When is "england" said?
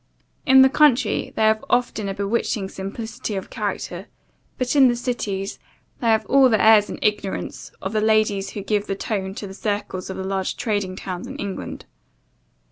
11.35-11.85